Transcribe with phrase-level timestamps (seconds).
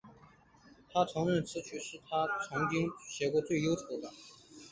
[0.91, 4.09] 她承认此曲是她曾经写过最忧愁的。